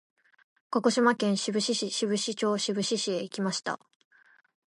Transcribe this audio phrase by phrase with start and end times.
[0.71, 3.79] 鹿児島県志布志市志布志町志布志へ行きました。